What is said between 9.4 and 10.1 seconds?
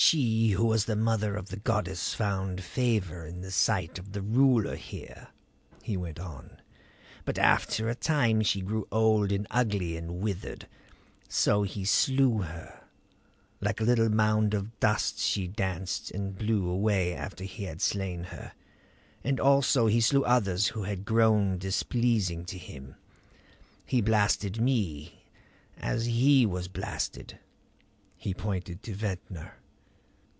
ugly